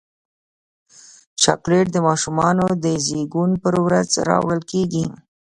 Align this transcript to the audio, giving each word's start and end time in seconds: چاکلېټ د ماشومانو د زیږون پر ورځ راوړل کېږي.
چاکلېټ 1.41 1.87
د 1.93 1.97
ماشومانو 2.07 2.65
د 2.83 2.85
زیږون 3.05 3.51
پر 3.63 3.73
ورځ 3.85 4.09
راوړل 4.29 4.61
کېږي. 4.71 5.05